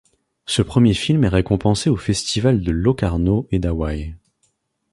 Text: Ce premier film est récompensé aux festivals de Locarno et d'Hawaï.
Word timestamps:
Ce 0.47 0.63
premier 0.63 0.95
film 0.95 1.23
est 1.23 1.27
récompensé 1.27 1.87
aux 1.91 1.95
festivals 1.95 2.61
de 2.63 2.71
Locarno 2.71 3.47
et 3.51 3.59
d'Hawaï. 3.59 4.15